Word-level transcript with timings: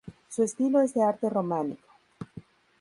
Su 0.29 0.41
estilo 0.41 0.81
es 0.81 0.95
de 0.95 1.03
arte 1.03 1.29
románico. 1.29 1.87